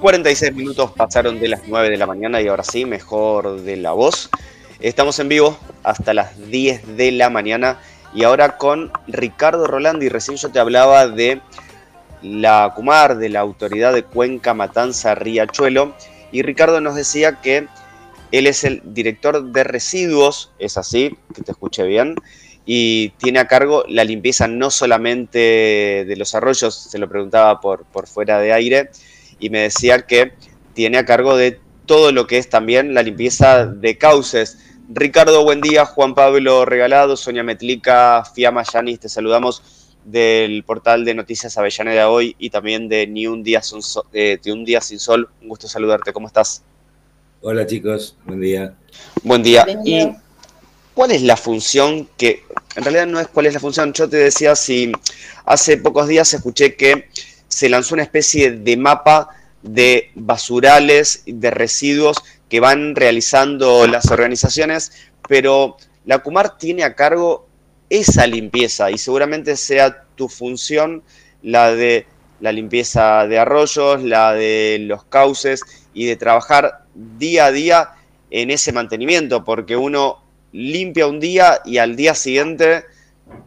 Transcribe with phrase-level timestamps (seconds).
[0.00, 3.92] 46 minutos pasaron de las 9 de la mañana y ahora sí, mejor de la
[3.92, 4.30] voz.
[4.80, 7.78] Estamos en vivo hasta las 10 de la mañana
[8.12, 10.08] y ahora con Ricardo Rolandi.
[10.08, 11.40] Recién yo te hablaba de
[12.20, 15.94] la CUMAR, de la Autoridad de Cuenca Matanza Riachuelo,
[16.32, 17.68] y Ricardo nos decía que
[18.32, 22.16] él es el director de residuos, es así, que te escuche bien,
[22.64, 27.84] y tiene a cargo la limpieza no solamente de los arroyos, se lo preguntaba por,
[27.84, 28.90] por fuera de aire,
[29.38, 30.32] y me decía que
[30.74, 34.58] tiene a cargo de todo lo que es también la limpieza de cauces.
[34.88, 35.84] Ricardo, buen día.
[35.84, 39.62] Juan Pablo Regalado, Sonia Metlica, Fiamma Yanis, te saludamos
[40.04, 44.38] del portal de Noticias Avellaneda Hoy y también de Ni un día, sin sol, eh,
[44.46, 45.28] un día sin sol.
[45.40, 46.12] Un gusto saludarte.
[46.12, 46.62] ¿Cómo estás?
[47.40, 48.74] Hola chicos, buen día.
[49.22, 49.66] Buen día.
[49.84, 50.08] ¿Y
[50.94, 52.44] cuál es la función que,
[52.76, 54.92] en realidad no es cuál es la función, yo te decía si
[55.44, 57.08] hace pocos días escuché que
[57.48, 59.28] se lanzó una especie de mapa
[59.62, 62.16] de basurales, de residuos
[62.48, 64.92] que van realizando las organizaciones,
[65.28, 67.46] pero la CUMAR tiene a cargo
[67.88, 71.02] esa limpieza y seguramente sea tu función
[71.42, 72.06] la de
[72.40, 75.62] la limpieza de arroyos, la de los cauces
[75.94, 77.90] y de trabajar día a día
[78.30, 80.21] en ese mantenimiento, porque uno
[80.52, 82.84] limpia un día y al día siguiente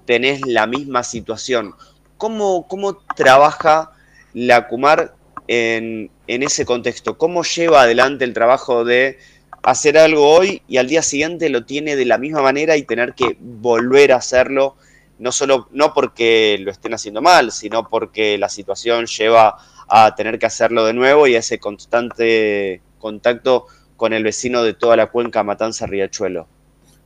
[0.05, 1.73] tenés la misma situación.
[2.17, 3.91] ¿Cómo, cómo trabaja
[4.33, 5.15] la CUMAR
[5.47, 7.17] en, en ese contexto?
[7.17, 9.17] ¿Cómo lleva adelante el trabajo de
[9.65, 13.13] hacer algo hoy y al día siguiente lo tiene de la misma manera y tener
[13.15, 14.75] que volver a hacerlo,
[15.17, 20.37] no solo no porque lo estén haciendo mal, sino porque la situación lleva a tener
[20.37, 23.65] que hacerlo de nuevo y a ese constante contacto
[23.97, 26.47] con el vecino de toda la cuenca Matanza Riachuelo.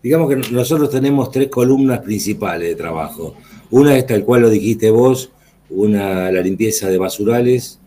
[0.02, 3.36] Digamos que nosotros tenemos tres columnas principales de trabajo.
[3.70, 5.32] Una es tal cual lo dijiste vos,
[5.70, 7.80] una la limpieza de basurales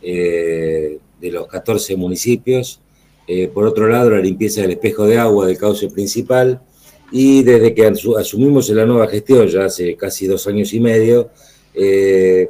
[0.00, 2.80] eh, de los 14 municipios,
[3.26, 6.60] eh, por otro lado la limpieza del espejo de agua del cauce principal
[7.10, 7.86] y desde que
[8.18, 11.30] asumimos la nueva gestión, ya hace casi dos años y medio,
[11.74, 12.48] eh,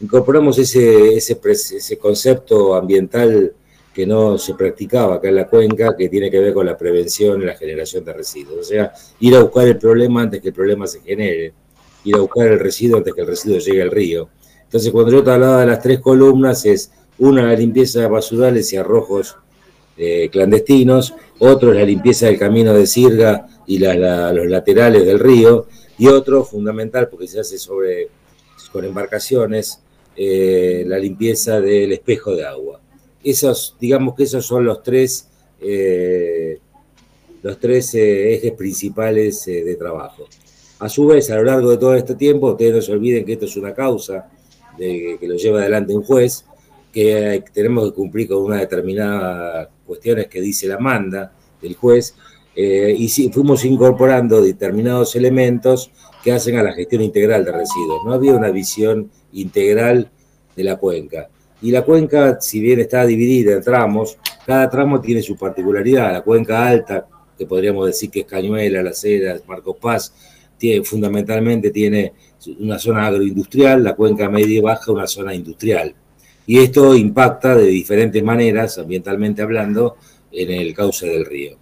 [0.00, 3.52] incorporamos ese, ese concepto ambiental
[3.92, 7.42] que no se practicaba acá en la cuenca, que tiene que ver con la prevención
[7.42, 8.58] y la generación de residuos.
[8.60, 11.52] O sea, ir a buscar el problema antes que el problema se genere,
[12.04, 14.28] ir a buscar el residuo antes que el residuo llegue al río.
[14.64, 18.72] Entonces, cuando yo te hablaba de las tres columnas, es una, la limpieza de basurales
[18.72, 19.36] y arrojos
[19.98, 25.66] eh, clandestinos, otro es la limpieza del camino de Sirga y los laterales del río,
[25.98, 28.08] y otro, fundamental, porque se hace sobre,
[28.72, 29.82] con embarcaciones,
[30.16, 32.81] eh, la limpieza del espejo de agua.
[33.24, 35.28] Esos, digamos que esos son los tres,
[35.60, 36.58] eh,
[37.42, 40.26] los tres ejes principales de trabajo.
[40.78, 43.34] A su vez, a lo largo de todo este tiempo, ustedes no se olviden que
[43.34, 44.28] esto es una causa
[44.76, 46.44] de, que lo lleva adelante un juez,
[46.92, 52.14] que tenemos que cumplir con una determinada cuestiones que dice la manda del juez,
[52.54, 55.90] eh, y sí, fuimos incorporando determinados elementos
[56.22, 58.04] que hacen a la gestión integral de residuos.
[58.04, 60.10] No había una visión integral
[60.54, 61.28] de la cuenca.
[61.62, 66.12] Y la cuenca, si bien está dividida en tramos, cada tramo tiene su particularidad.
[66.12, 67.06] La cuenca alta,
[67.38, 70.12] que podríamos decir que es Cañuela, Las Heras, Marcos Paz,
[70.58, 72.12] tiene, fundamentalmente tiene
[72.58, 75.94] una zona agroindustrial, la cuenca media y baja una zona industrial.
[76.46, 79.96] Y esto impacta de diferentes maneras, ambientalmente hablando,
[80.32, 81.56] en el cauce del río.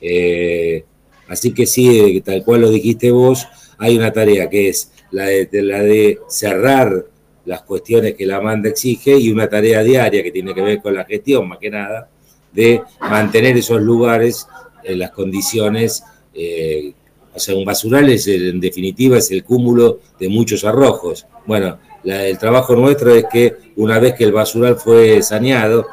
[0.00, 0.84] Eh,
[1.28, 3.46] así que sí, tal cual lo dijiste vos,
[3.78, 7.06] hay una tarea que es la de, la de cerrar
[7.46, 10.94] las cuestiones que la manda exige y una tarea diaria que tiene que ver con
[10.94, 12.08] la gestión, más que nada,
[12.52, 14.46] de mantener esos lugares
[14.84, 16.04] en las condiciones
[16.34, 16.92] eh,
[17.36, 21.26] o sea, un basural es, en definitiva es el cúmulo de muchos arrojos.
[21.44, 25.86] Bueno, el trabajo nuestro es que una vez que el basural fue saneado,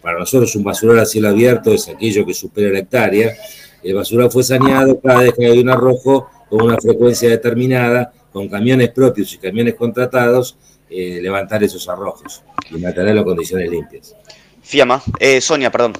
[0.00, 3.32] para nosotros un basural a cielo abierto es aquello que supera la hectárea,
[3.82, 8.48] el basural fue saneado, cada vez que hay un arrojo con una frecuencia determinada, con
[8.48, 10.56] camiones propios y camiones contratados,
[10.88, 14.14] eh, levantar esos arrojos y mantener las condiciones limpias.
[14.62, 15.94] Fiamma, eh, Sonia, perdón.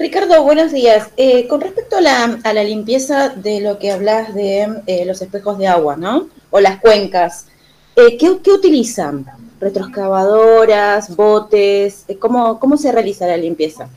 [0.00, 1.10] Ricardo, buenos días.
[1.18, 5.66] Eh, con respecto a la, limpieza de lo que hablas de eh, los espejos de
[5.66, 6.30] agua, ¿no?
[6.48, 7.48] O las cuencas,
[7.94, 9.26] eh, ¿qué, utilizan?
[9.60, 12.06] ¿Retroexcavadoras, botes?
[12.18, 13.90] ¿Cómo, ¿Cómo se realiza la limpieza?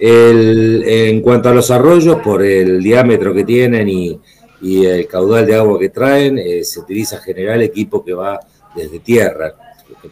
[0.00, 4.18] en cuanto a los arroyos, por el diámetro que tienen y,
[4.60, 8.40] y el caudal de agua que traen, se utiliza general equipo que va
[8.74, 9.54] desde tierra,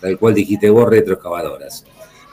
[0.01, 1.85] tal cual dijiste vos, retroexcavadoras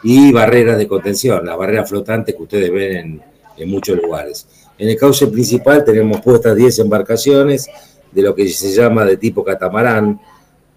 [0.04, 3.22] y barreras de contención, las barreras flotantes que ustedes ven
[3.58, 4.48] en, muchos lugares.
[4.78, 7.70] En el cauce principal tenemos puestas 10 embarcaciones
[8.12, 10.20] de lo que se llama de tipo catamarán,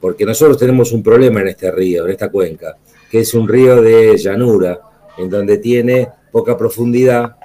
[0.01, 2.77] porque nosotros tenemos un problema en este río, en esta cuenca,
[3.11, 4.81] que es un río de llanura,
[5.19, 7.37] en donde tiene poca profundidad,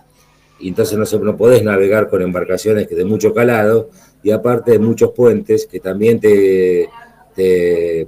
[0.61, 3.89] y entonces no, se, no podés navegar con embarcaciones que de mucho calado,
[4.23, 6.87] y aparte de muchos puentes que también te,
[7.35, 8.07] te,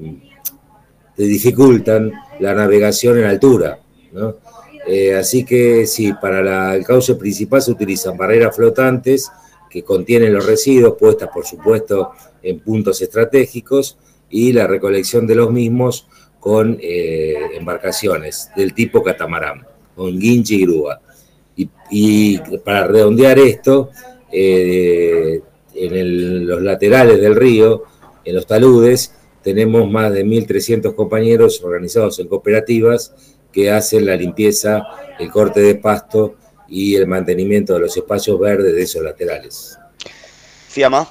[1.17, 3.79] dificultan la navegación en altura.
[4.87, 9.31] Eh, así que sí, para el cauce principal se utilizan barreras flotantes
[9.69, 12.11] que contienen los residuos, puestas por supuesto
[12.43, 13.97] en puntos estratégicos,
[14.29, 16.07] y la recolección de los mismos
[16.39, 19.65] con eh, embarcaciones del tipo catamarán,
[19.95, 20.99] con guinche y grúa.
[21.55, 23.91] Y, para redondear esto,
[24.31, 25.41] eh,
[25.75, 27.83] en los laterales del río,
[28.25, 29.13] en los taludes,
[29.43, 33.13] tenemos más de 1.300 compañeros organizados en cooperativas
[33.51, 34.83] que hacen la limpieza,
[35.19, 36.35] el corte de pasto
[36.67, 39.77] y el mantenimiento de los espacios verdes de esos laterales.
[40.69, 41.07] Fiamma.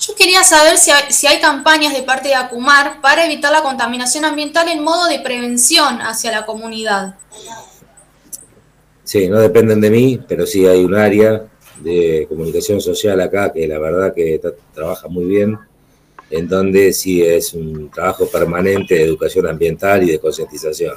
[0.00, 3.62] Yo quería saber si hay, si hay, campañas de parte de Acumar para evitar la
[3.62, 7.16] contaminación ambiental en modo de prevención hacia la comunidad.
[9.08, 11.46] Sí, no dependen de mí, pero sí hay un área
[11.80, 14.38] de comunicación social acá que la verdad que
[14.74, 15.56] trabaja muy bien,
[16.28, 20.92] en donde sí es un trabajo permanente de educación ambiental y de concientización.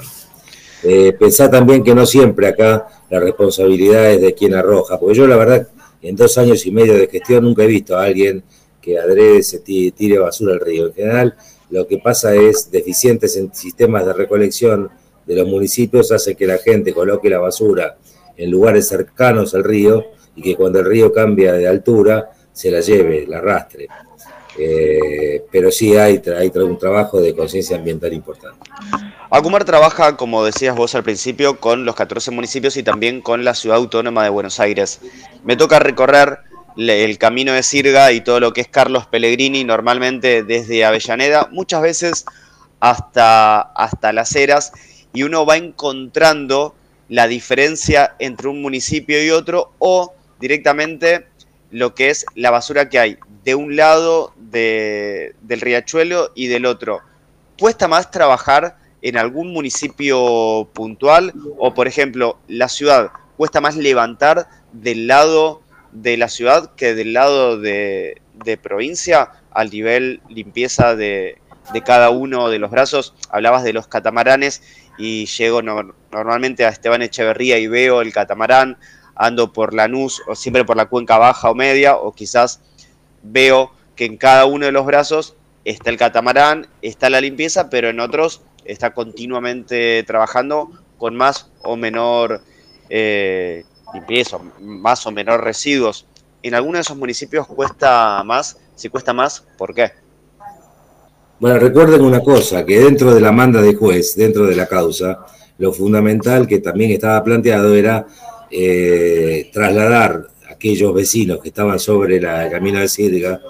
[0.82, 1.16] Eh,
[1.50, 5.68] también que no siempre acá la responsabilidad es de quien arroja, porque yo la verdad
[6.02, 8.44] en dos años y medio de gestión nunca he visto a alguien
[8.82, 10.88] que adrede se tire basura al río.
[10.88, 11.34] En general
[11.70, 14.90] lo que pasa es deficientes en sistemas de recolección
[15.26, 17.96] de los municipios hace que la gente coloque la basura
[18.36, 22.80] en lugares cercanos al río y que cuando el río cambia de altura se la
[22.80, 23.88] lleve, la arrastre.
[24.58, 28.70] Eh, pero sí hay, hay un trabajo de conciencia ambiental importante.
[29.30, 33.54] Acumar trabaja, como decías vos al principio, con los 14 municipios y también con la
[33.54, 35.00] ciudad autónoma de Buenos Aires.
[35.42, 36.40] Me toca recorrer
[36.76, 41.80] el camino de Sirga y todo lo que es Carlos Pellegrini, normalmente desde Avellaneda, muchas
[41.80, 42.24] veces
[42.80, 44.72] hasta, hasta Las Heras,
[45.14, 46.74] y uno va encontrando
[47.12, 51.26] la diferencia entre un municipio y otro o directamente
[51.70, 57.00] lo que es la basura que hay de un lado del riachuelo y del otro.
[57.58, 63.10] ¿Cuesta más trabajar en algún municipio puntual o, por ejemplo, la ciudad?
[63.36, 65.60] ¿Cuesta más levantar del lado
[65.92, 68.22] de la ciudad que del lado de,
[68.62, 71.36] provincia al nivel limpieza de,
[71.84, 73.12] cada uno de los brazos?
[73.28, 74.62] Hablabas de los catamaranes
[74.98, 78.78] y llego normalmente a Esteban Echeverría y veo el catamarán,
[79.14, 82.60] ando por Lanús o siempre por la cuenca baja o media, o quizás
[83.22, 87.88] veo que en cada uno de los brazos está el catamarán, está la limpieza, pero
[87.88, 92.42] en otros está continuamente trabajando con más o menor
[92.88, 96.06] eh, limpieza, más o menor residuos.
[96.42, 99.92] En algunos de esos municipios cuesta más, si cuesta más, ¿por qué?
[101.42, 105.26] Bueno, recuerden una cosa, que dentro de la manda de juez, dentro de la causa,
[105.58, 108.06] lo fundamental que también estaba planteado era
[108.48, 113.40] eh, trasladar a aquellos vecinos que estaban sobre la camina de Sirga,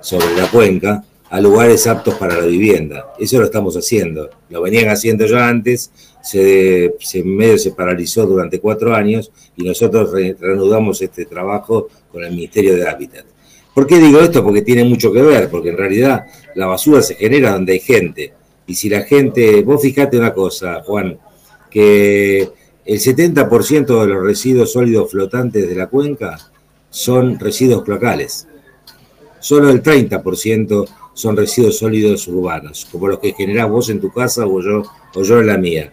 [0.00, 3.14] sobre la cuenca, a lugares aptos para la vivienda.
[3.18, 4.30] Eso lo estamos haciendo.
[4.48, 5.90] Lo venían haciendo ya antes,
[6.22, 6.94] se,
[7.24, 12.88] medio se paralizó durante cuatro años y nosotros reanudamos este trabajo con el Ministerio de
[12.88, 13.29] Hábitat.
[13.74, 14.42] ¿Por qué digo esto?
[14.42, 18.32] Porque tiene mucho que ver, porque en realidad la basura se genera donde hay gente.
[18.66, 21.18] Y si la gente, vos fijate una cosa, Juan,
[21.70, 22.48] que
[22.84, 26.38] el 70% de los residuos sólidos flotantes de la cuenca
[26.90, 28.48] son residuos cloacales.
[29.38, 34.46] Solo el 30% son residuos sólidos urbanos, como los que generás vos en tu casa
[34.46, 34.82] o yo,
[35.14, 35.92] o yo en la mía.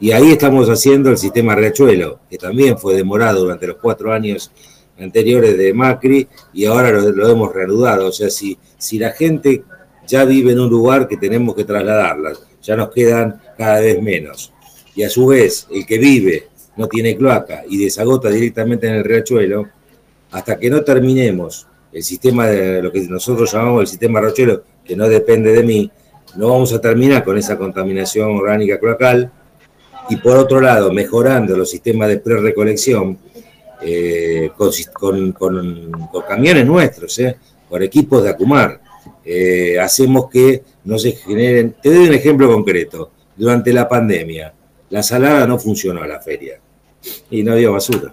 [0.00, 4.50] Y ahí estamos haciendo el sistema Riachuelo, que también fue demorado durante los cuatro años
[4.98, 8.08] anteriores de Macri y ahora lo, hemos reanudado.
[8.08, 9.64] O sea, si, si la gente
[10.06, 14.52] ya vive en un lugar que tenemos que trasladarla, ya nos quedan cada vez menos
[14.98, 19.04] y a su vez el que vive no tiene cloaca y desagota directamente en el
[19.04, 19.68] riachuelo,
[20.32, 24.96] hasta que no terminemos el sistema de lo que nosotros llamamos el sistema riachuelo, que
[24.96, 25.90] no depende de mí,
[26.36, 29.30] no vamos a terminar con esa contaminación orgánica cloacal.
[30.10, 33.18] Y por otro lado, mejorando los sistemas de pre-recolección
[33.82, 34.50] eh,
[34.92, 35.34] con,
[36.26, 37.36] camiones nuestros, eh,
[37.68, 38.80] con equipos de Acumar,
[39.24, 41.76] eh, hacemos que no se generen.
[41.82, 43.10] Te doy un ejemplo concreto.
[43.36, 44.52] Durante la pandemia,
[44.90, 46.58] la salada no funcionó a la feria
[47.30, 48.12] y no había basura.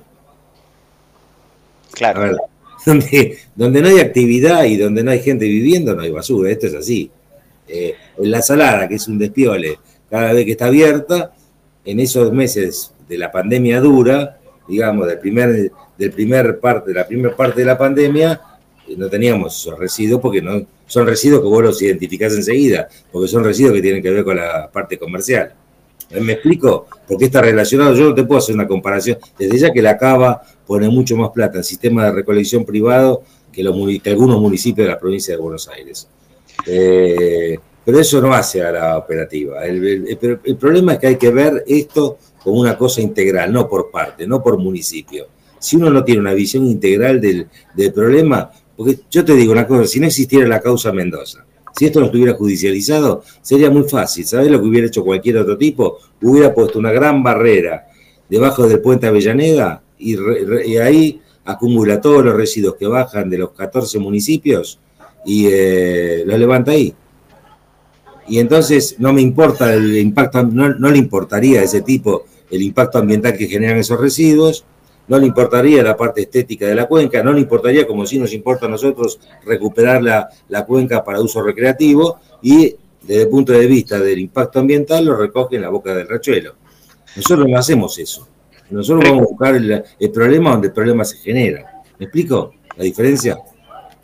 [1.91, 2.37] Claro.
[2.85, 6.51] donde, donde, no hay actividad y donde no hay gente viviendo, no hay basura.
[6.51, 7.09] Esto es así.
[7.67, 9.79] Eh, en la salada, que es un despiole,
[10.09, 11.33] cada vez que está abierta,
[11.83, 17.07] en esos meses de la pandemia dura, digamos, del primer, del primer parte, de la
[17.07, 18.41] primera parte de la pandemia,
[18.97, 23.43] no teníamos esos residuos porque no son residuos que vos los identificás enseguida, porque son
[23.43, 25.53] residuos que tienen que ver con la parte comercial.
[26.21, 26.87] ¿Me explico?
[27.07, 30.41] Porque está relacionado, yo no te puedo hacer una comparación, desde ya que la cava
[30.65, 34.99] pone mucho más plata en sistema de recolección privado que, los, algunos municipios de la
[34.99, 36.07] provincia de Buenos Aires.
[36.67, 39.63] Eh, pero eso no hace a la operativa.
[39.63, 40.17] El,
[40.59, 44.43] problema es que hay que ver esto como una cosa integral, no por parte, no
[44.43, 45.25] por municipio.
[45.57, 47.47] Si uno no tiene una visión integral del,
[47.91, 51.43] problema, porque yo te digo una cosa, si no existiera la causa Mendoza,
[51.75, 54.27] si esto no estuviera judicializado, sería muy fácil.
[54.27, 55.97] ¿Sabes lo que hubiera hecho cualquier otro tipo?
[56.21, 57.87] Hubiera puesto una gran barrera
[58.29, 60.15] debajo del puente Avellaneda y,
[60.77, 64.79] ahí acumula todos los residuos que bajan de los 14 municipios
[65.25, 66.93] y eh, los levanta ahí.
[68.27, 72.61] Y entonces no me importa el impacto, no, no le importaría a ese tipo el
[72.61, 74.65] impacto ambiental que generan esos residuos,
[75.07, 78.33] no le importaría la parte estética de la cuenca, no le importaría, como si nos
[78.33, 83.99] importa a nosotros, recuperar la, cuenca para uso recreativo y desde el punto de vista
[83.99, 86.55] del impacto ambiental lo recoge en la boca del rachuelo.
[87.15, 88.27] Nosotros no hacemos eso.
[88.69, 91.83] Nosotros vamos a buscar el, problema donde el problema se genera.
[91.99, 93.37] ¿Me explico la diferencia?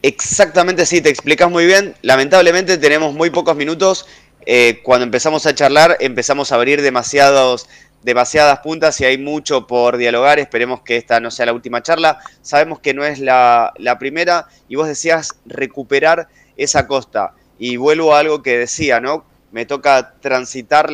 [0.03, 1.95] Exactamente, sí, te explicas muy bien.
[2.03, 4.05] Lamentablemente tenemos muy pocos minutos.
[4.45, 7.67] Eh, cuando empezamos a charlar empezamos a abrir demasiados
[8.03, 10.39] demasiadas puntas y hay mucho por dialogar.
[10.39, 12.20] Esperemos que esta no sea la última charla.
[12.41, 16.27] Sabemos que no es la, primera y vos decías recuperar
[16.58, 17.34] esa costa.
[17.58, 19.25] Y vuelvo a algo que decía, ¿no?
[19.51, 20.89] Me toca transitar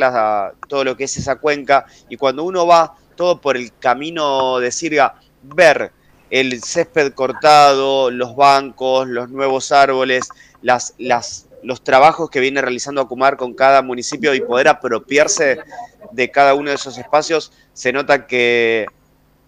[0.67, 4.71] todo lo que es esa cuenca y cuando uno va todo por el camino de
[4.71, 5.91] Sirga, ver
[6.29, 10.27] el césped cortado, los bancos, los nuevos árboles,
[10.61, 15.59] las, las los trabajos que viene realizando Acumar con cada municipio y poder apropiarse
[16.11, 18.85] de cada uno de esos espacios, se nota que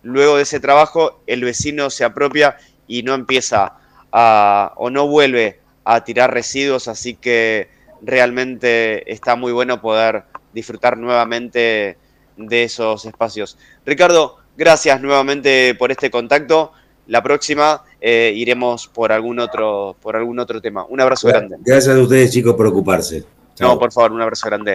[0.03, 3.73] luego de ese trabajo el vecino se apropia y no empieza
[4.11, 7.69] a, o no vuelve a tirar residuos, así que
[8.01, 10.23] realmente está muy bueno poder
[10.53, 11.97] disfrutar nuevamente
[12.37, 13.57] de esos espacios.
[13.85, 16.71] Ricardo, gracias nuevamente por este contacto.
[17.07, 20.85] La próxima eh, iremos por algún otro por algún otro tema.
[20.85, 21.57] Un abrazo grande.
[21.59, 23.23] Gracias a ustedes, chicos, por ocuparse.
[23.59, 24.65] No, por favor, un abrazo grande.